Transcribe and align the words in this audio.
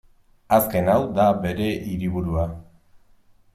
Azken 0.55 0.89
hau 0.93 1.03
da 1.19 1.27
bere 1.45 1.69
hiriburua. 1.91 2.49